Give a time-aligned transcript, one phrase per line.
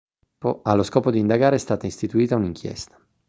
[0.63, 2.99] allo scopo di indagare è stata istituita un'inchiesta